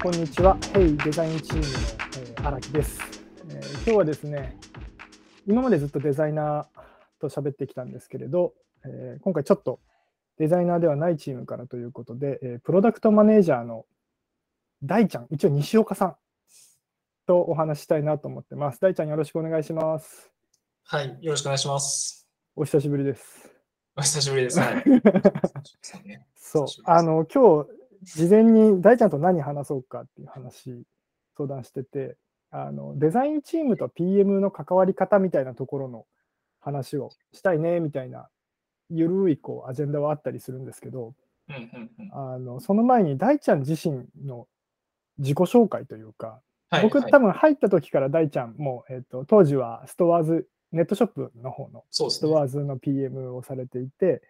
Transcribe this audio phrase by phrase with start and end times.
[0.00, 0.56] こんにちは。
[0.74, 3.00] ヘイデザインチームの荒、えー、木です、
[3.50, 4.56] えー、今日はですね、
[5.44, 8.54] 今までずっとデザイナーと喋ってきたんですけれど、
[8.84, 9.80] えー、今回ちょっと
[10.38, 13.86] デザイナーではないチームからということで、えー、プロダクトマネージャーの
[14.84, 16.16] 大ちゃん、一応西岡さん
[17.26, 18.80] とお話したいなと思ってます。
[18.80, 20.30] 大ちゃんよろしくお願いします。
[20.84, 22.28] はい、よろしくお願いします。
[22.54, 23.50] お久しぶりです。
[23.96, 24.60] お久しぶりです。
[24.60, 24.84] はい、
[26.38, 30.84] そう、あの今日事前に大ちゃんと何話そうかっていう話
[31.36, 32.16] 相談してて
[32.50, 36.06] あのデザインチームと PM の関わり方みたいなところの
[36.60, 38.28] 話をしたいねみたいな
[38.90, 41.14] ゆるいこうアジェンダはあったりするんですけど、
[42.12, 44.46] あのその前に大ちゃん自身の
[45.18, 54.22] 自己紹介というか、はい、僕、多分入った時から大ちゃんも、えーと、当時はストアーズネットショップの方のストアーズの PM をされていて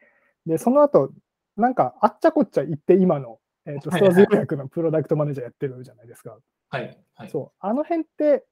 [0.47, 1.11] でその後
[1.57, 6.37] なんかあっちゃこっちゃ言って今のえーと、ストアーズ予約のプロダクトマネージャーやってるじゃないですか。
[6.71, 6.99] はい。
[7.15, 7.57] はい、そう。
[7.61, 8.45] あの辺って、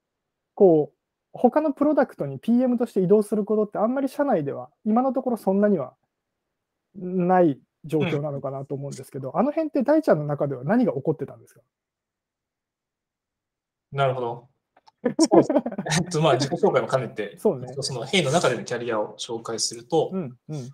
[0.53, 0.97] こう、
[1.33, 5.93] 他のプロダクトに PM として移動することってあんまり社内では今のところそんなには
[6.95, 11.61] ない状況なのかなと思うんですけど、うん、あの辺って大ちゃんの中では何が起こってたんですか？
[13.91, 14.47] なるほど。
[15.19, 15.53] そうです。
[16.01, 20.69] えっとまあ自己紹介も兼ねて、そうね、そのヘイの中でのキャリアを紹介すると、うんうん、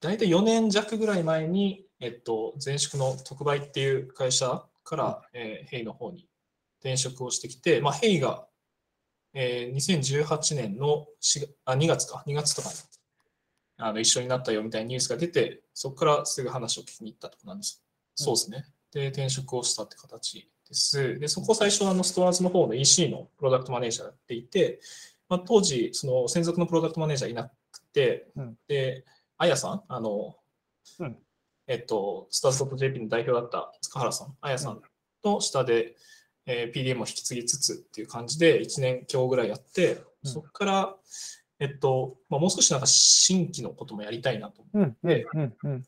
[0.00, 6.26] 大体4年弱ぐらい前に、えっと、前職の特売っていう会社から、えー、ヘイの方に
[6.80, 8.44] 転職をしてきて、まあ、ヘイが、
[9.34, 11.06] えー、2018年の
[11.64, 12.74] あ2月か、2月とかに
[13.78, 17.80] あの一緒になったよみたいなニュースが出て、そこからすぐ話を聞きに行ったところなんです。
[18.20, 18.64] うん、そうですね。
[18.92, 21.20] で、転職をしたって形です。
[21.20, 24.80] で、そこ最初、あのストアーズの方の EC のプロダクトマネージャーやっていて、
[25.28, 29.04] まあ、当時、その専属のプロダクトマネージャーいなくて、うん、で、
[29.38, 30.34] あやさん、あの、
[30.98, 31.16] うん、
[31.72, 34.82] えっと、スターズ .jp の代表だった塚原さん、あやさん
[35.22, 35.96] と下で、
[36.44, 40.94] えー、PDM を引き継ぎつつっていう感じで1年強ぐらいやって、うん、そこから、
[41.60, 45.82] えっと、まあ、もう少しなんか新規のこともやりたいなと思って、うんうん、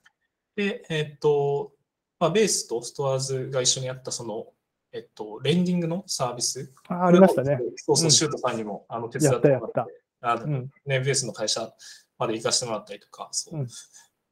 [0.57, 1.73] で、えっと、
[2.19, 4.47] まあ、ベースとストアーズが一緒にやったその、
[4.91, 6.73] えっと、レンディングのサービス。
[6.89, 7.59] あありましたね。
[7.77, 9.93] そうそう、シュートさんにもあの手伝ってもらって、
[10.23, 11.71] あのね、ベースの会社
[12.17, 13.67] まで行かせてもらったりとか、そう。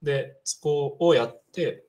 [0.03, 1.85] で、そこをやって、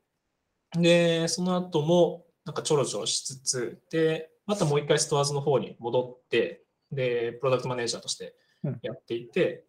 [0.72, 8.36] で、その後も、なんかちょろちょろしつつ、で、またもう一回ストアーズの方に戻って、で、プロダクトマネージャーとして
[8.82, 9.66] やっていて、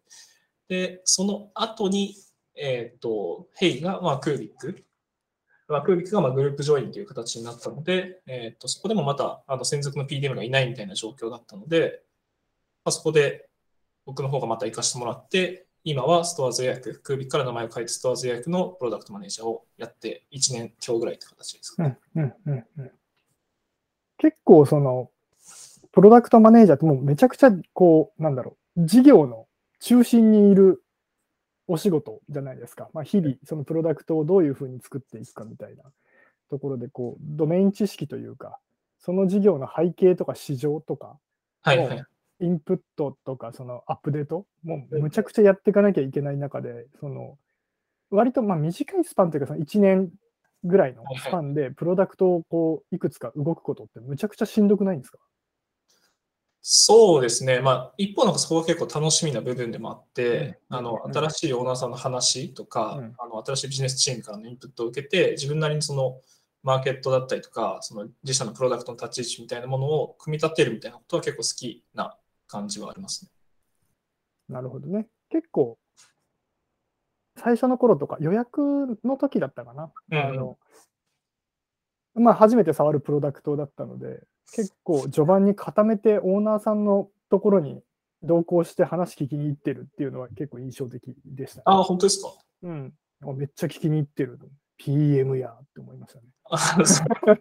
[0.69, 2.15] うん、で、その後に、
[2.55, 4.85] えっ、ー、と、ヘイが、まあ、クービック、
[5.67, 12.01] まあ、クービックがまあグループジョインという形になったので、えっ、ー、と、そこでもまた、あの、専属の PDM がいないみたいな状況だったので、
[12.83, 13.49] まあ、そこで
[14.05, 22.91] 僕の方がまた行かせてもらって、今はストアーズ予約、クービックから名前を変えてストアーズ予約のプロダクトマネージャーをやって1年強ぐらいって形ですか、ね、うんうんうんうん。
[24.17, 25.11] 結構その、
[25.91, 29.45] プロダクトマネージャーってもうめちゃくちゃこう、なんだろう、事業の
[29.79, 30.83] 中心にいる
[31.67, 32.89] お仕事じゃないですか。
[32.93, 35.83] まあ、日々、そのプロダクトをどういうふうに作っていくかみたいな
[36.49, 38.57] ところで、こう、ドメイン知識というか、
[38.97, 41.19] その事業の背景とか市場とか
[41.65, 42.05] はいはい、
[42.41, 47.37] インプットとかそのアップデートもうむちゃくちゃやっていかなきゃいけない中で、その
[48.09, 50.09] 割とまあ短いスパンというかその1年
[50.63, 55.19] ぐらいのスパンでプロダクトをこういくつか動くことってむちゃくちゃしんどくないんですか？
[56.67, 66.19] そうですね、まあ、一方、なんかそこが結構楽しみな部分でもあって、うん、あの新しいオーナーさんの話とか、うん、あの新しいビジネスチームからのインプットを受けて、自分なりにその
[66.63, 72.17] マーケットだったりとか、その自社のプロダクトの立ち位置みたいなものを組み立てるみたいなことは結構好きな
[72.47, 73.31] 感じはありますね。
[74.49, 75.07] なるほどね。
[75.29, 75.77] 結構、
[77.37, 79.91] 最初の頃とか予約の時だったかな。
[80.11, 80.57] うん、あの
[82.13, 84.23] まあ、初めて触るプロダクトだったので、
[84.53, 87.81] 結構序盤に固めてオーナーさんのところに
[88.23, 92.33] 同行して話聞きに行ってるっていうのは結構印象的でした、ね、あ、本当ですか？
[92.63, 92.93] うん。
[93.35, 94.39] めっちゃ聞きに行ってる。
[94.77, 97.37] PM やって思いました ね。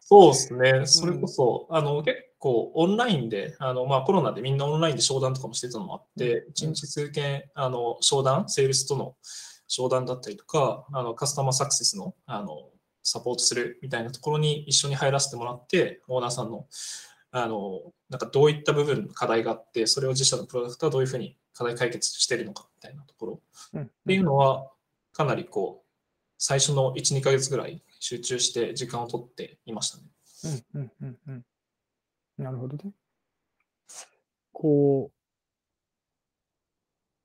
[0.00, 0.86] そうですね。
[0.86, 9.16] それこそ、うん、あの結構オンラインで、あのまあ、コロナでみんなオンラインで商談とかもしてたのもあって、1日数件あの商談、セールスとの
[9.68, 12.70] 商談だったりとか、あのカスタマーサクセスのあの
[13.02, 16.66] サポートするみたいなところに一緒に入らせてもらって、オーナーさんの
[17.30, 23.40] あのなんかどういった部分、課題があって、それを自社のプロダクトはどういうふうに課題解決しているのかみたいなところ、
[23.74, 24.70] うん、っていうのは、
[25.12, 25.86] かなりこう、
[26.38, 30.04] 最初の1、2ヶ月ぐらい集中して時間を取っていましたね。
[30.74, 31.44] うんうんうんうん。
[32.38, 32.92] なるほどね。
[34.52, 35.16] こう、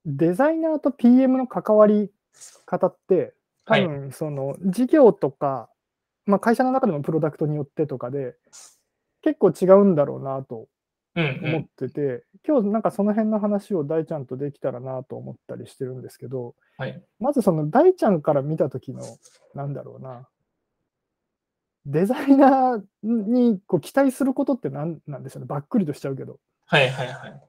[0.06, 2.12] デザイナーと PM の関わり
[2.66, 3.34] 方って、
[3.66, 5.70] 多分その事業とか、
[6.26, 8.36] まあ、会社の中でもプロダクトによってとかで、
[9.22, 10.68] 結構違うんだろうなと
[11.16, 19.04] 思ってて、うんうん、今日なんかその辺の話を大ちゃんとできたらなと思ったりしてるんですけど、はい、まずその大ちゃんから見た時の
[19.54, 20.28] なんだろうな
[21.86, 26.40] デザイナーにこう期待することって何なんでしょうねばっくりとしちゃうけど。
[26.68, 27.42] はいはいはい。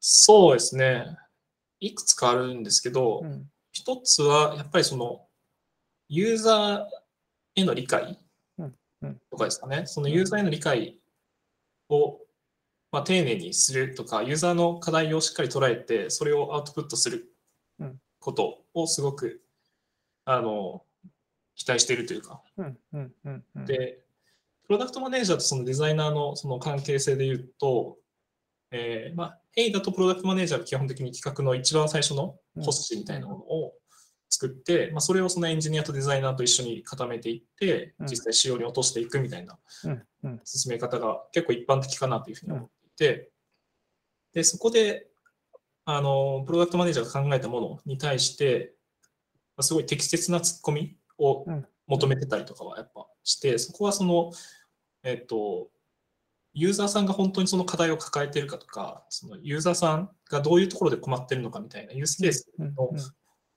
[0.00, 1.16] そうですね。
[1.80, 5.26] いくつかあるんですけど、うん、一つはやっぱりその
[6.08, 8.18] ユーザーへの理解
[9.30, 9.86] とかですかね。
[9.86, 10.98] そのユーザーへの理解
[11.88, 12.18] を
[12.92, 17.34] まあ、丁寧にするとか、ユーザーの課題をしっかり捉えて、それをアウトプットする
[18.20, 19.40] ことをすごく、
[20.26, 20.84] あの
[21.54, 22.42] 期待しているというか。
[23.66, 24.00] で、
[24.64, 27.98] プロダクトマネージャーとそのデザイナーのその関係性で言うと、
[28.70, 33.74] えー、まあ、A だとプロダクトマネージャーが基本的に企画の一番最初のコスチみたいなものを
[34.30, 39.58] 作って、まあ、それをそのエンジニアとデザイナーと一緒に固めていって、実際仕様に落としていくみたいな
[40.44, 43.30] 進め方が結構一般的かなというふうに思っていて、
[44.32, 45.08] で、そこで、
[45.84, 48.72] あの、プロダクトマネージャーが考えたものに対して、
[49.60, 51.46] すごい適切なツッコミを
[51.86, 54.32] 求めてたりとかはやっぱして、そこはその、
[55.02, 55.68] えっと、
[56.54, 62.90] ユーザーさんが本当にその課題を抱えているかとか、そのユーザーさんがどういうところで困っているのかみたいなユースケースの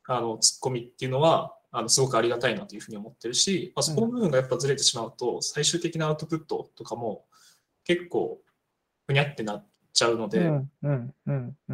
[0.07, 7.25] あのツッコミっていうのは、あのすごくありがたいなというふうに思ってるし、まあ、そこの部分がやっぱずれてしまうと、最終的なアウトプットとかも
[7.83, 8.39] 結構
[9.07, 10.49] ふにゃってなっちゃうので、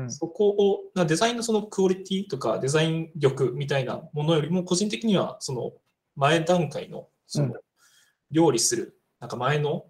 [0.07, 5.71] そこを、デザインのそのクオリティとかデザイン力みたいなものよりも、個人的にはその
[6.15, 7.55] 前段階のその
[8.31, 9.85] 料理する、なんか前の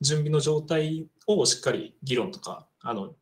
[0.00, 3.14] 準備の状態をしっかり議論とか、あの、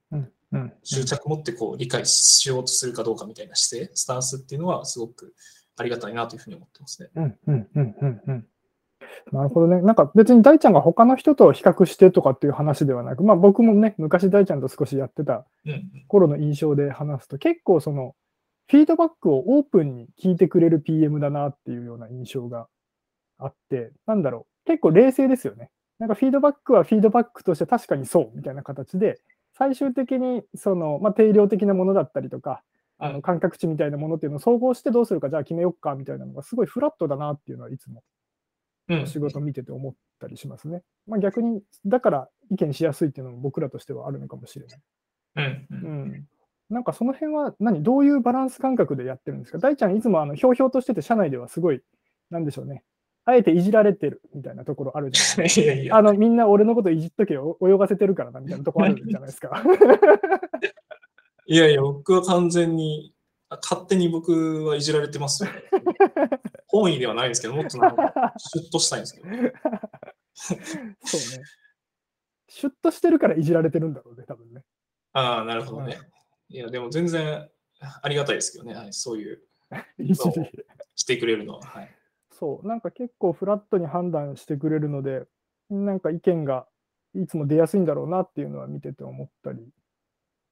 [0.82, 5.34] 執着持ってこう理解しようとするかどうかみたいな姿勢、スタンスっていうのはすごく
[5.76, 7.08] ありがたいなというふうに思ってますね。
[7.14, 8.46] うんうんうんうんうん。
[9.32, 9.80] なるほどね。
[9.82, 15.46] なんか別に大ちゃんが他の人と比較してとかっていう話ではなく、まあ僕もね、昔大ちゃんと少しやってた
[16.08, 18.14] 頃の印象で話すと、結構その
[18.70, 22.68] フィードバックをオープンに聞いてくれる PM だなっていうような印象が
[23.36, 25.70] あって、なんだろう、結構冷静ですよね。
[25.98, 29.20] なんかフィードバックはフィードバックとして確かにそうみたいな形で、
[29.58, 32.62] 最終的にその、まあ、定量的なものだったりとか、
[32.98, 38.04] あの感覚値みたいなものっていうのを総合してどうするか、じゃあ決めようかみたいなのがすごいフラットだなっていうのはいつも
[39.06, 40.82] 仕事見てて思ったりしますね。
[41.08, 44.80] まあ、逆に、だから意見しやすいっていうのも僕らとしてはあるのかもしれない。
[45.36, 46.26] うん、うん
[46.70, 49.58] なんかその辺は何、どういうバランス感覚でやってるんですか？
[49.58, 51.80] 大ちゃん、いつもあのひょうひょうとしてて、社内ではすごい、
[52.30, 52.84] なんでしょうね、
[53.24, 55.62] あえていじられてるみたいなところあるじゃないですか。
[55.66, 59.62] いやいやあのみんな俺のこといじっとけよ、泳がせてるからなみたいなところあるじゃないですか。
[61.46, 63.12] いやいや、僕は完全に、
[63.50, 65.62] 勝手に僕はいじられてますよ、ね。
[66.68, 69.26] 本意ではないですけど、もっとなんかシュッとしたいんですけど。
[69.26, 69.38] そう
[71.40, 71.44] ね。
[72.48, 74.62] シュッとしてるからいじられてるんだろうね、多分ね。
[75.12, 75.98] ああ、なるほどね。
[76.50, 77.48] いや、でも全然
[78.02, 79.40] ありがたいですけどね、はい、そういう。
[80.96, 81.62] してくれるのは。
[81.62, 81.94] はい
[82.40, 85.26] そう、なんか結構フラットに判断してくれるので、
[85.68, 86.66] なんか意見が
[87.14, 89.58] いつも出やすいんだろうなっていうのは見てて思ったり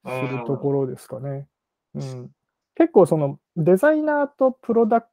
[0.05, 1.49] するところですかね。
[1.95, 2.31] うん、
[2.75, 5.09] 結構そのデザイナーとプロダク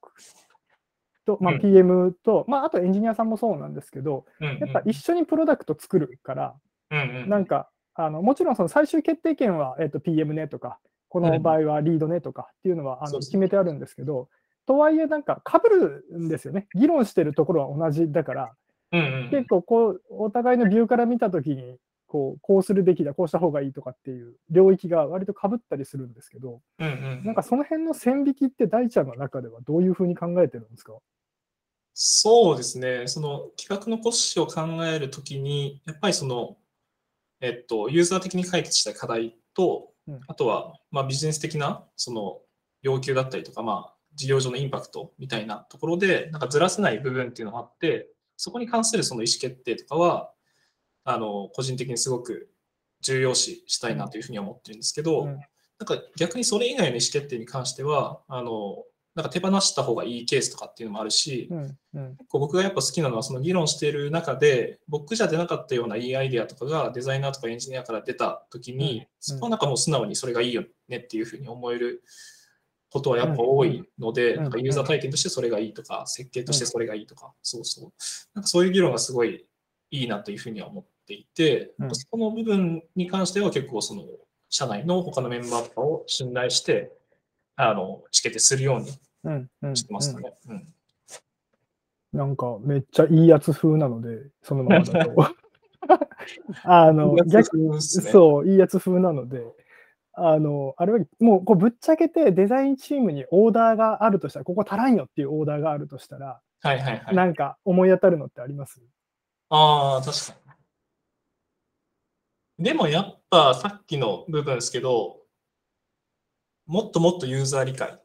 [1.26, 6.56] ト、まあ、PM と、うん、まあ、あとエンジニアさんもそうなんですけど、うんうん、やっぱ一緒にプロダクト作るから、
[6.92, 14.28] うんうん、なんかあのもちろんその最終決定権は、えー、と PM ねとか、この場合はリードねとかっていうのは、あの決めてあるんですけど、
[14.66, 16.68] とはいえ、なんかかぶるんですよね。
[16.76, 18.56] 議論してるところは同じだから、
[19.32, 30.94] 結構こう、お互いのビューから見たときに、こうこうするべきだ、こうした方がいいとかっていう領域が割とかぶったりするんですけど、うんうん、なんかその辺の線引きって大ちゃんの中ではどういうふうに考えてるんですか？
[31.94, 36.58] そうですね、その企画の骨子を考えるときに、やっぱりその、
[37.42, 42.40] えっと、ユーザー的に解決したい課題と、うん、あとは、まあ、ビジネス的なその
[42.82, 50.32] 要求だったりとか、まあ、事業上のインパクトみたいなところで、なんかずらせない部分っていうのがあって、そこに関するその意思決定とかは、
[51.04, 52.50] あの、個人的にすごく
[53.02, 55.40] 重要視したいなというふうに思ってるんですけど、うん、なん
[55.86, 58.84] か逆にそれ以外の意思決定に関しては、あの、
[59.16, 72.04] なんか手放した方がいいケースとかっていうのもあるし、うんうん、僕がやっぱ好きなのはその議論している中で僕じゃ出なかったようないいアイデアとかがデザイナーとかエンジニアから出た時に、うん、そこはなんかもう素直にそれがいいよねっていうふうに思える
[72.96, 77.94] ことはやっぱ多いので、なんかユーザー体験としてそれがいいとか、設計としてそれがいいとか、そうそう。
[78.34, 79.46] なんかそういう議論がすごい
[79.92, 84.04] いいなというふうには思っていて、そこの部分に関しては結構その、
[84.50, 86.94] 社内の他のメンバーとかを信頼して、
[87.56, 90.34] あの、意思決定するようにしてますね。
[90.48, 90.68] うん
[92.14, 95.36] なんかめっちゃいいやつ風なので、そのままだと。
[96.64, 99.44] あの、逆に、そう、いいやつ風なので、
[100.14, 107.16] あの、あれはもうこうぶっちゃけてデザインチームにオーダーがあるとしたら、ここ足らんよっていうオーダーがあるとしたら、はいはいはい。
[107.16, 108.82] なんか思い当たるのってあります？
[109.50, 110.54] ああ、確か
[112.58, 112.64] に。
[112.64, 115.25] でもやっぱさっきの部分ですけど、
[116.66, 118.00] もっともっとユーザー理解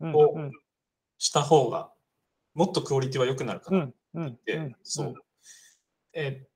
[0.00, 0.50] を
[1.18, 1.90] した方が、
[2.54, 5.14] もっとクオリティは良くなるかなって言って、そう。
[6.12, 6.46] え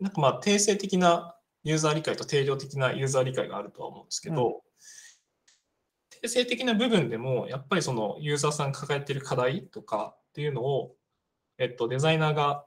[0.00, 4.60] なんかまあ定性的なユーザー理解と定量的なユーザー理解があるとは思うんですけど、うん、
[6.20, 10.94] 定性的な部分でもやっぱりそのユーザーさん抱えている課題とかっていうのを、
[11.58, 12.64] えっと、デザイナーが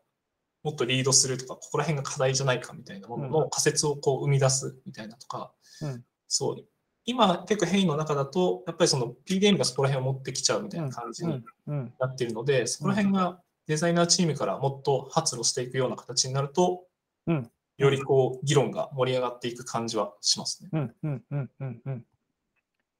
[0.63, 6.65] もっとリードするとか、ここら辺が課題じゃないかみたいなものの仮説をこう生み出すみたいなとか、うん、そう
[7.07, 16.83] 今結構変異の中だと、やっぱりその PDM がそこら辺を持ってきちゃうみたいな感じになっているので、そこら辺がデザイナーチームからもっと発露していくような形になると、
[17.27, 20.69] うん、よりこう議論が盛り上がっていく感じはしますね。
[20.73, 22.05] うんうんうんうんうん。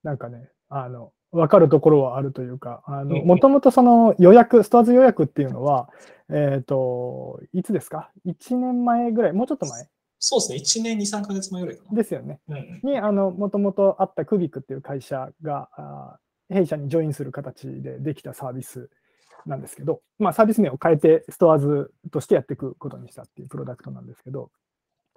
[0.04, 2.84] なんかね、あの、分かるところはあるというか、
[3.26, 5.90] もともとその予約、ストアーズ予約っていうのは、
[6.30, 9.90] えっ、ー、と、いつですか ?1 年前ぐらい、もうちょっと前？
[10.20, 11.96] そうですね、1年、2、3か月前ぐらいかな。
[11.96, 12.40] ですよね。
[12.48, 16.20] うん、に、あの、もともとあったクビックっていう会社が、あ
[16.50, 18.90] 弊社にジョインする形でできたサービス
[19.46, 24.50] なんですけど、まあ、サービス名を変えてストアーズとしてやっていくことにしたっていうプロダクトなんですけど、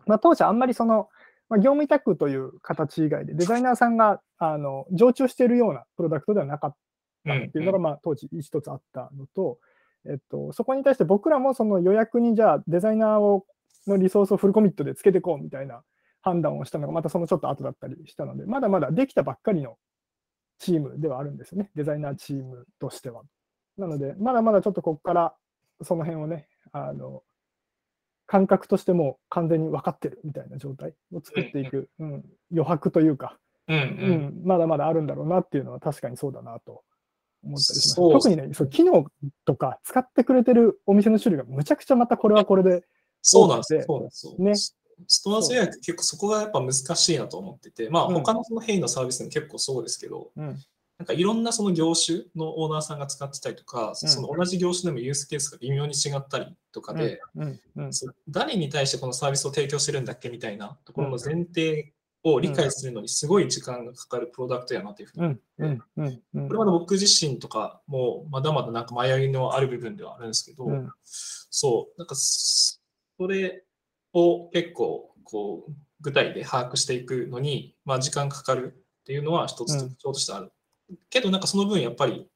[0.07, 1.09] まあ、当社あんまりその、
[1.49, 6.77] まあ、業務委託という形以外でデザイナーさんがあの常駐しているようなプロダクトではなかっ
[7.27, 9.59] たっていうのが、まあ、当時一つあったのと、
[10.09, 13.45] えっと、そこに対して僕らもその予約にじゃあデザイナーを
[13.91, 15.83] のリソースをフルコミットでつけていこうみたいな
[16.23, 19.77] 判断をしたのがまたそのちょっと後だったりしたので、まだまだできたばっかりの
[20.59, 23.23] チームではあるんですよね、デザイナーチームとしては。
[23.77, 25.35] なので、まだまだちょっとここから
[25.83, 27.23] その辺をね、あの
[28.27, 36.85] 感覚としても完全に分かってるみたいな状態を作っていく、うん、余白というか、うん、うん、まだまだあるんだろうなっていうのは確かにそうだなと
[37.43, 37.97] 思ったりします。
[37.97, 39.07] 特にね、そう機能
[39.47, 42.85] とか使ってくれてるお店の種類がむちゃくちゃまたこれはこれで
[43.23, 43.75] そうなんです。
[43.75, 44.35] よ。
[44.39, 50.59] ね、ストアー予約結構そこがやっぱ難しいなと思ってて、まあ他のそのヘイのサービスも結構そうですけど、うん、
[50.99, 57.21] なんかいろんなその業種のオーナーさんが使ってたりとか、うん、その同じ業種でもユースケースが微妙に違ったりとかで、
[58.29, 65.25] 誰に対してこのサービスを提供してるんだっけみたいなところの前提を理解するのにすごい時間がかかるプロダクトやなというふうに
[65.59, 70.67] 思って、これまだ僕自身とかもまだまだなんか迷いのある部分ではあるんですけど、
[71.03, 72.15] そう、なんか
[73.21, 73.65] それ
[74.15, 80.51] を結構こう具体で把握していくのに、まあ、時間かかるっていうのは一つ特徴としてある。
[81.11, 82.27] けどなんかその分やっぱり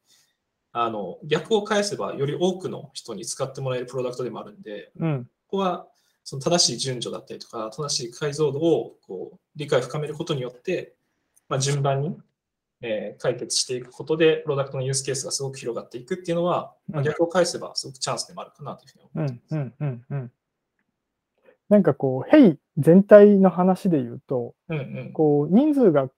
[0.73, 5.87] あの逆を返せばより多くの人に使ってもらえるプロダクトでもあるんで、うん、ここは
[6.23, 10.97] その正しい順序だったりとか正しい解像度をこう理解を深めることによって、
[11.49, 12.15] まあ、順番に、
[12.83, 19.55] えー、解決していくことでプロダクトのユースケースがすごく広がっていくっていうのは、まあ、逆を返せばすごくチャンスでもあるかなというふうに思います。
[19.55, 20.33] うんうんうんうん
[21.69, 24.81] なんかこう、ヘイ全体の話で言うと、うんう
[25.11, 26.09] ん、こう人数が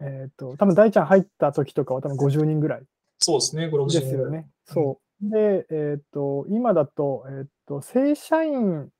[0.00, 2.82] えっ、ー、と、多分大ちゃん入った時とかは多分50人ぐらい。
[3.18, 4.00] そうですね、5、60人。
[4.00, 4.46] ですよね。
[4.64, 5.30] そう。
[5.30, 8.90] で、えっ、ー、と、今だと、えっ、ー、と、正社員、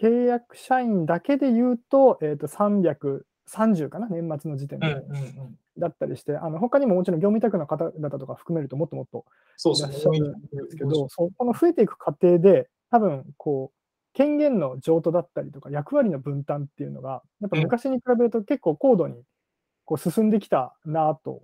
[0.00, 4.86] 契約社員だけで言うと、えっ、と、330かな、年末の時点で。
[4.86, 9.24] うんうんうんだったりして、あの他にももちろん業務委託の方々とか含めるともっともっと
[9.64, 13.79] いらっしゃるんですけど、そこの増えていく過程で、多分こう
[14.12, 19.22] 権限の譲渡だったりとか役割の分担っていうのが、やっぱ昔に比べると結構高度に
[19.84, 21.42] こう進んできたなと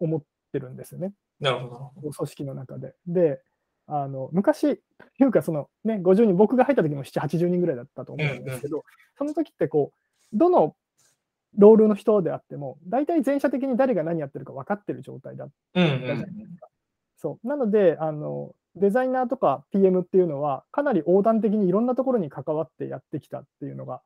[0.00, 1.12] 思ってるんですよね。
[1.40, 2.10] なるほど。
[2.10, 2.94] 組織の中で。
[3.06, 3.40] で、
[3.86, 4.82] あの昔、
[5.18, 8.84] というかその、ね、50人、僕が入った時も7、80人ぐらいだったと思うんですけど、
[9.16, 10.76] その時ってこう、どの
[11.56, 16.22] ロールの人であっても、大体全社的に誰が何やってるか分かってる状態だったじゃないです
[16.60, 16.68] か。
[17.16, 24.00] そうなのであの、デザイナーとか PM っていうのは、かなり横断的にいろんなところに関わってやってきたっていうのが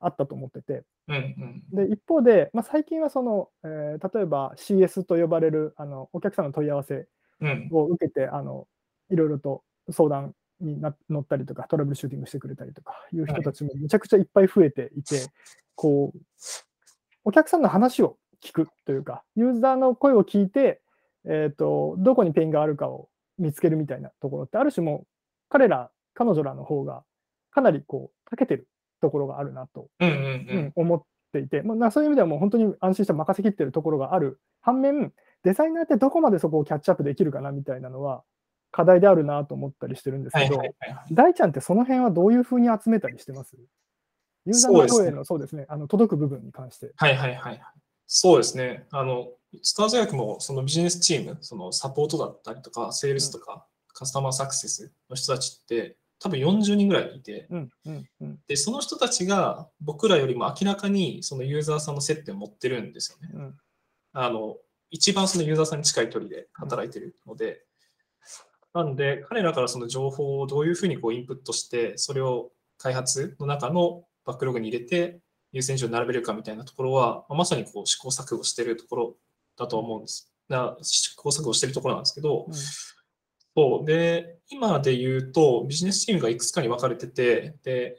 [0.00, 7.06] あったと思ってて、うんうん、で一方で、まあ、最近はその、えー、例えば CS と呼ばれるあのお客さんの問い合わせ
[7.70, 8.66] を受けて、うん、あの
[9.10, 15.26] いろいろと相談にな乗ったりとかトラブルシューティングしてくれたりとかいう人たちもめちゃくちゃいっぱい増えていて、はい、
[15.74, 16.18] こう
[17.24, 20.80] お客さんの話を聞くというかユーザーの声を聞いて、
[21.26, 23.08] えーと、どこに pain があるかを
[23.40, 25.04] 見つけるみたいなところってある種も
[25.48, 27.02] 彼ら彼女らの方が
[27.50, 28.68] かなりこう長けてる
[29.00, 29.88] ところがあるなと、
[30.76, 38.22] 思っていて、まあ、そういう意味ではもう本当に安心して任せきってるところがある反面、デザイナーってどこまでそこをキャッチアップできるかなみたいなのは、
[38.72, 40.62] 課題であるなと思ったりしてるんですけど、
[41.10, 43.56] 大ちゃんってその辺はどういうふうに集めたりしてます？
[44.46, 46.92] ユーザーの声の、そうですね、あの届く部分に関して。
[46.96, 47.60] はいはいはい。
[48.12, 48.86] そうですね。
[48.90, 49.28] あの、
[49.62, 63.30] スターズ薬もそのビジネスチーム、そのサポートだったりとか、セールスとか、カスタマーサクセスの人たちって、多分40人ぐらいいて、うんうんうん、でその人たちが僕らよりも明らかにそのユーザーさんの接点を持ってるんですよね。
[63.32, 63.54] うん、
[64.12, 64.56] あの
[64.90, 67.62] 一番そのユーザーさんに近い距離で働いてるので、
[68.74, 75.20] うん、なんで彼らからその情報をどういうふうにこうインプットしてそれを開発の中のバックログに入れて
[75.52, 79.16] 優先順位を並べるかみたいなところは、まさにこう試行錯誤してるところ
[79.56, 80.32] だと思うんです。
[80.48, 82.54] な試行錯誤してるところなんですけど、うん。
[82.54, 83.86] そう。
[83.86, 87.96] で、今で言うと、ビジネスチームがいくつかに分かれてて、で、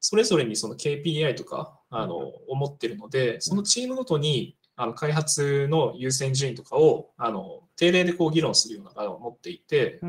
[0.00, 2.16] それぞれにその KPI とか、あの、
[2.48, 10.00] 思ってるので、そのチームごとに、あの、開発の優先順位とかを、あの、定例でこう議論するような場を持っていて、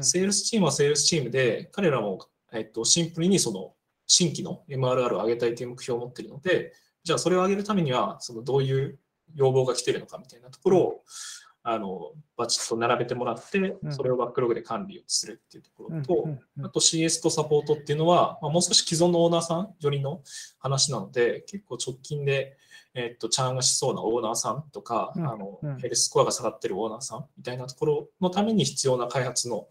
[0.00, 3.74] セールスチームはセールスチームで、彼らも、えっと、シンプルにその、
[4.12, 8.98] 新規の MRR を上げたいという目標を持っているので、じゃあそれを上げるためには、そのどういう
[9.34, 11.02] 要望が来てるのかみたいなところを、
[11.62, 16.28] あのバチッと並べてもらって、それをバックログで管理をするっていうところと、
[16.62, 20.20] あと CS とサポートっていうのは、まあ、もう少し既存のオーナーさんよりの
[20.58, 22.58] 話なので、結構直近で、
[22.92, 29.68] えっと、 churn がしそうなオーナーさんとか、あのヘルススコアが下がってるオーナーさんみたいなところのために必要な開発の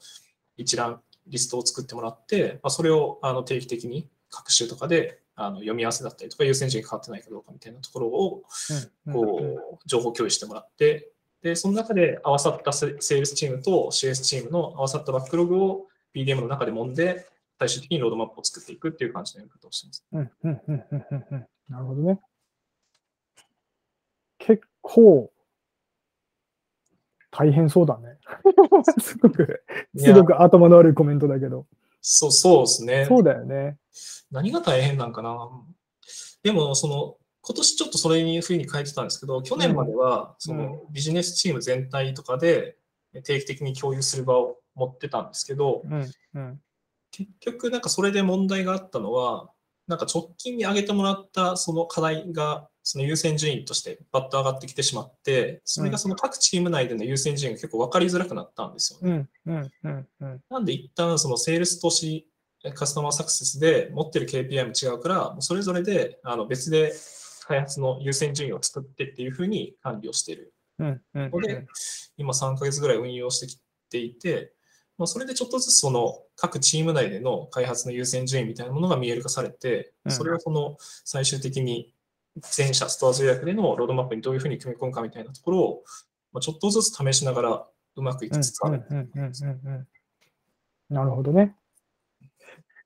[0.57, 8.43] 一覧、リストを作ってもらって、まあ、それをあの定期的に学習とかであの読み合わせだったりとか優先順位が変わってないかどうかみたいなところを
[9.11, 11.11] こう情報共有してもらって
[11.41, 17.25] で、その中で合わさったセールスチームと CS チームの合わさったバックログを PDM の中で揉んで、
[17.59, 20.05] 最終的にロードマップを作っていくっていう感じのやり方をしてます。
[20.11, 21.47] うんうんうんうんうん。
[21.69, 22.19] なるほどね。
[24.37, 25.31] 結構、
[27.31, 28.17] 大変そうだね。
[28.99, 29.63] すごく、
[29.95, 31.65] すごく頭の悪いコメントだけど。
[32.01, 33.05] そうそうですね。
[33.05, 33.77] そうだよね。
[34.31, 35.49] 何が大変なんかな。
[36.43, 42.77] でも、その、今年ちょっとそれにふうに変えてたんですけど、去年まではそのビジネスチーム全体とかで
[43.23, 46.59] 定期的に共有する場を持ってたんですけど、うんうん、
[47.11, 49.49] 結局なんかそれで問題があったのは、
[49.87, 59.27] なんか直近に挙げてもらったその課題がその優先順位としてバッと上がってきてしまって、それがその各チーム内での優先順位が結構分かりづらくなったんですよね。
[60.49, 62.27] なんで一旦そのセールス投資
[62.75, 66.93] カスタマーサクセスで持ってる KPI も違うから、それぞれであの別で
[67.47, 70.53] 開発の優先順位を作ってっていうふうに管理をしている
[71.15, 71.65] ので、
[72.17, 74.53] 今3ヶ月ぐらい運用してきていて、
[74.97, 81.95] まあ、それでちょっとずつその各チーム内での開発の優先順位みたいなものが見える化されて、それをその最終的に
[82.39, 85.83] 全社ストアズ予約でのロードマップにどういうふうに組み込むかみたいなところを、
[86.31, 88.85] まあ、ちょっとずつ試しながらうまくいきつつある。
[90.89, 91.55] なるほどね。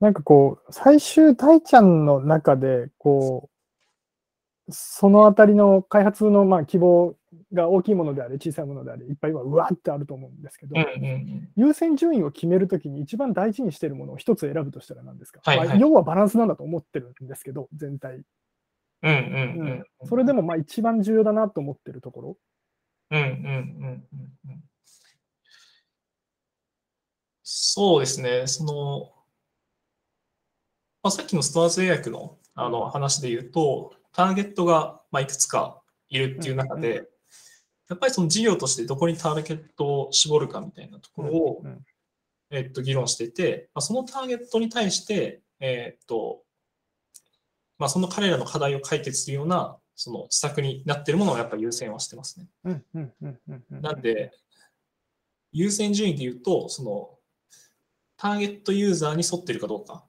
[0.06, 3.50] なんかこう、最終大ちゃんの中で、こ
[4.68, 7.16] う、そのあたりの開発のまあ希望
[7.52, 10.76] が大きいものであれ、小さいものであれ、いっぱいはうわってあると思うんですけど、
[11.56, 18.22] 優先順位を決めるときに一番大事にしているものを一つ選ぶとしたら何ですか、はいはい、まあ、要はバランスなんだと思ってるんですけど、全体。
[19.02, 19.18] うんうん
[19.60, 22.38] うんうん、それでもまあ一番重要だなと思ってるところ。
[23.10, 24.64] うんうんうんうん、
[27.42, 29.15] そうですね、その、
[31.06, 37.08] まあ、さっきのストアーズ予約のあの話で言うと、ターゲットがまいくつかいるっていう中で、
[37.88, 41.64] やっぱりその事業としてどこにターゲットを絞るかみたいなところを、
[42.50, 46.42] えっと、議論していて、まあ、そのターゲットに対して、えっと、
[47.78, 52.48] まあ、その彼らの課題を解決するような、その施策になっているものをやっぱり優先はしてますね。
[53.70, 54.32] なんで、
[55.52, 57.12] 優先順位で言うと、その、
[58.18, 60.04] ターゲットユーザーに沿っているかどうか。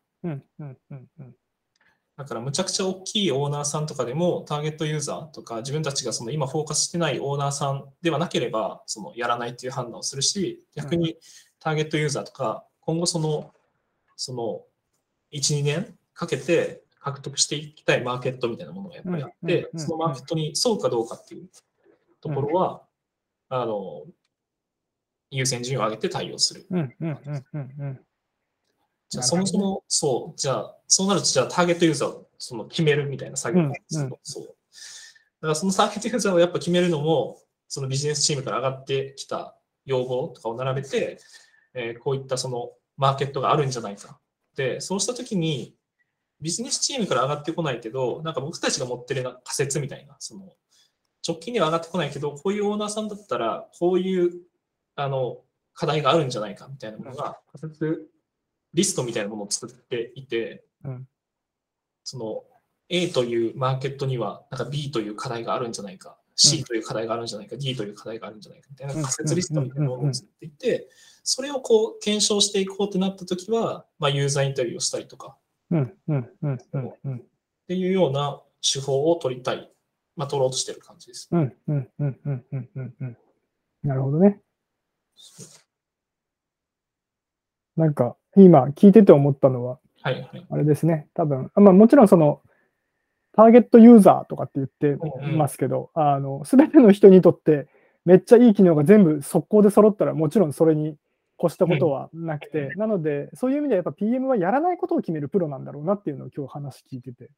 [2.16, 11.16] だからむちゃくちゃ大きいオーナーさんとかでもターゲットユーザーとか自分たちがその今フォーカスしてないオーナーさんではなければそのやらないっていう判断をするし逆に
[11.60, 13.52] ターゲットユーザーとか今後その
[14.16, 14.62] その
[15.32, 21.48] 12年かけて獲得していきたいマーケットみたいなものがやっぱりあってそのマーケットに沿うかどうかっていう
[22.22, 22.82] ところは
[23.50, 24.04] あの
[25.30, 26.66] 優先順位を上げて対応する。
[29.08, 34.44] じゃあそもそも、そう、じゃあ、そうなると、じゃあターゲットユーザーをその決めるみたいな作業なんですけど、うんうん、そう。
[34.44, 34.56] だか
[35.48, 37.38] らそのターゲットユーザーをやっぱ決めるのも、
[37.68, 41.18] そのビジネスチームから上がってきた要望とかを並べて、
[41.74, 44.18] えー、こういったそのマーケットがあるんじゃないか。
[44.56, 45.76] で、そうしたときに、
[46.40, 50.52] ビジネスチームから上がってこないけど、なんか僕たちが持ってる仮説みたいな、その
[51.26, 54.32] 直近には上がってこないけど、こういうオーナーさんだったら、こういう
[54.96, 55.38] あの
[55.74, 58.08] 課題があるんじゃないかみたいなものが、仮説
[58.76, 61.08] リストみたいなものを作っていて、うん、
[62.04, 62.44] その
[62.90, 70.90] A というマーケットにはなんか B という課題があるんじゃないか、C という課題があるんじゃないか、D という課題があるんじゃないかみたいな仮説リストみたいなものを作っていて、
[71.24, 75.38] それをこう検証していこうってなったときは、まあ、ユーザーインタビューをしたりとか、
[75.74, 75.78] っ
[77.66, 79.72] ていうような手法を取りたい、
[80.16, 81.30] まあ、取ろうとしてる感じです。
[81.32, 81.44] な
[83.94, 84.42] るほどね。
[87.76, 92.42] なんか、今聞いてて思ったのは、はいはい、あれですね、多分まあもちろんその、
[93.32, 94.96] ターゲットユーザーとかって言って
[95.36, 95.90] ますけど、
[96.44, 97.68] すべ、うん、ての人にとって
[98.04, 100.96] めっちゃいい機能が全部速攻で揃ったら、もちろんそれに
[101.42, 107.28] 越したことはなくて、うん、なので、そういう意味でやっぱ PM はやらないことを決めるプロなんだろうなっていうのを今日話聞いてて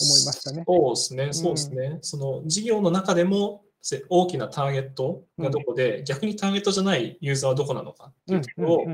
[0.00, 0.64] 思いましたね。
[0.66, 1.86] そうですね、そうですね。
[1.86, 3.62] うん、その事業の中でも
[4.08, 8.86] 大きなターゲットがどこで、うん、逆にターゲットじゃないユーザーはどこなのかっていうところを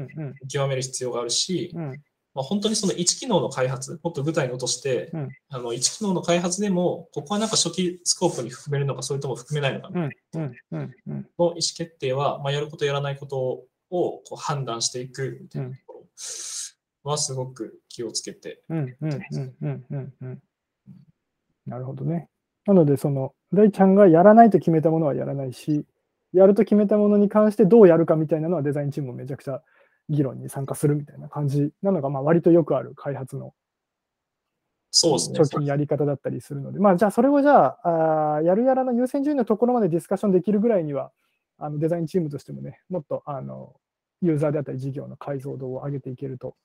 [0.51, 10.09] 極める必要があるし、まあ、本当にその1機能の開発、もっと具体に落として、うん、あの1機能の開発でも、ここはなんか初期スコープに含めるのか、それとも含めないのかの
[11.39, 16.07] 意思決定は、まあ、やることやらないことをこう判断していくみたいなとこ
[17.05, 18.63] ろはすごく気をつけて。
[21.67, 22.29] なるほどね。
[22.69, 25.87] なので、その、大ちゃんがやらないと決めたものはやらないし、
[26.35, 29.63] やると決めたものに関してどうやるかみたいなのはデザインチームもめちゃくちゃ
[30.11, 33.55] 議論に参加するみたいな感じなのが、まあ、割とよくある開発の
[34.91, 35.67] そうですね。
[35.67, 41.11] やり方だったりするので、まあ、じゃあそれをじゃああ、やるやらの優先順位のところまでディスカッションできるぐらいには、
[41.57, 43.75] あのデザインチームとしてもね、もっとあの
[44.21, 46.57] ユーザーであったり事業の解像度を上げていけると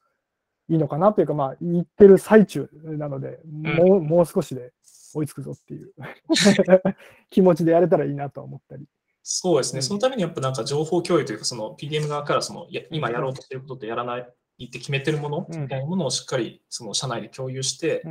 [0.73, 4.73] いいのかなというか、まあ、言ってる最中なので、もうもう少しで
[5.13, 5.93] 追いつくぞっていう。
[7.29, 8.85] 気持ちでやれたらいいなと思ったり。
[9.21, 18.03] そうですね、そのためにやっぱなんか情報共有というか、その PDM 側からそのや今やろうとしていることとやらないって決めてるものみたいなものをしっかりその社内で共有して、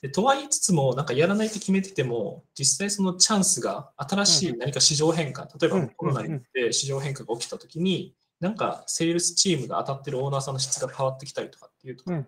[0.00, 12.24] でとは言いつつも、なんかやらないって決めてても、実際そのチャンスが新しい何か市場変化、例えばコロナによって市場変化が起きたときに、なんかセールスチームが当たってるオーナーさんの質が変わってきたりとかっていうとか、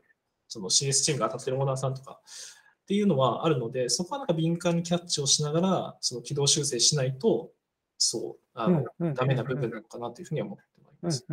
[0.48, 7.50] その CS チームが当たってるオーナーさんとかっていうのはあるので、そこはなんか敏感にキャッチをしながら、その軌道修正しないと、
[7.96, 10.64] そう、あの、ダメな部分なのかなというふうに思って
[11.00, 11.24] ます。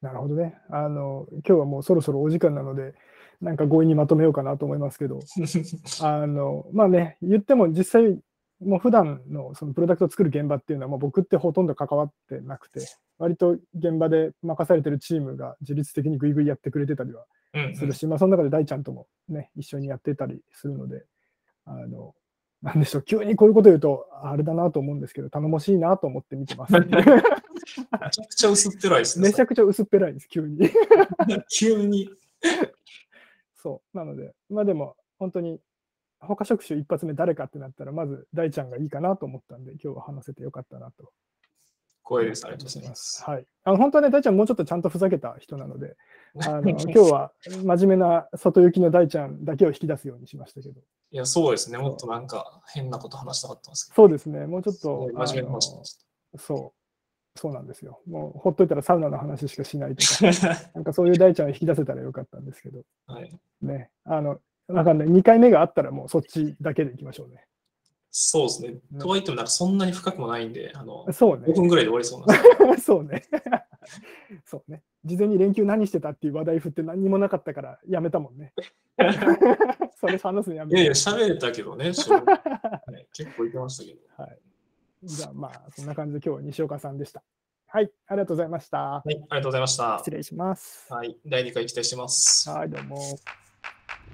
[0.00, 0.54] なるほどね。
[0.70, 2.94] あの、今日はもうそろそろお時間なので、
[3.40, 5.20] なんか強引にまとめようかなと思いますけど、
[6.02, 8.20] あの、まあね、言っても実際、
[8.60, 12.80] もう普段のそのプロダクトを作る現場っていうのは、もう僕ってほとんど関わってなくて、
[13.18, 17.24] 割と現場で任されてるチームが自律的にぐいぐいやってくれてたりは
[17.74, 21.04] するし、うんうん、まあその中で大ちゃんともね、一緒にやってたりするので、
[21.66, 22.14] あの、
[22.62, 26.72] なんでしょう、急にこういうこと言うと、あれだなと思うんですけど、頼もしいなと思って見てます。
[26.72, 26.80] め
[28.10, 29.28] ちゃくちゃ薄っぺらいですね。
[29.28, 30.58] めちゃくちゃ薄っぺらいです、急に。
[31.56, 32.10] 急に。
[33.56, 33.96] そう。
[33.96, 35.60] なので、まあでも、本当に、
[36.20, 41.12] 他職種一発目誰かってなったら、まず大ちゃんがいいかなと思ったんで、今日は話せてよかったなと。
[42.08, 42.46] 光栄です。
[42.46, 43.22] ありがとうございます。
[43.24, 43.44] はい。
[43.64, 45.96] あの本当はね、大ちゃんもうちょっとちゃんとふざけた人なので、
[46.46, 50.80] あの今日は真面目な外行きの大ちゃんだけを引き出すようにしましたけど。
[51.10, 51.78] いや、そうですね。
[51.78, 53.94] もっとなんか変なこと話したかったんですけど。
[53.94, 54.46] そうですね。
[54.46, 55.10] もうちょっと。
[55.12, 55.98] 真面目な話
[56.36, 56.78] そう。
[57.38, 58.00] そうなんですよ。
[58.06, 60.26] もうほっといたらサウナの話しかしないとか、
[60.74, 62.82] なんかそういう大ちゃんを引き出せたらよかったんですけど。
[63.06, 63.32] はい。
[63.62, 63.90] ね。
[64.04, 65.08] あの、わかんない。
[65.08, 67.44] 2回目があったらもうそっちだけでいきましょうね。
[68.10, 68.74] そうですね。
[68.98, 73.22] とはいってもなんかそんなに深くもないんで、あのそうね、5分ぐらいで終わりそうなんです そうね。
[74.44, 74.82] そうね。
[75.04, 78.52] 事前に連休何してたっていう話題振って何にもなかったからやめたもんね。
[80.00, 80.76] それ話すのやめた。
[80.76, 81.90] いやいや、喋れたけどね、ね
[83.12, 84.22] 結構いけましたけど。
[84.22, 84.38] はい。
[85.04, 87.22] じゃあまあ、そんな感じで今日は西岡さんでした。
[87.68, 88.78] はい、ありがとうございました。
[88.78, 89.98] はい、ありがとうございました。
[89.98, 90.92] 失礼します。
[90.92, 92.48] はい、第2回期待してます。
[92.50, 92.98] はい、どうも。